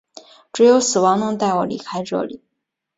[0.51, 2.41] 只有死亡能带我离开这里！